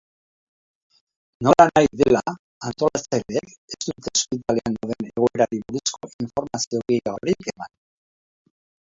[1.47, 2.23] Nolanahi dela,
[2.69, 7.71] antolatzaileek ez dute ospitalean daudenen egoerari buruzko informazio gehiagorik eman.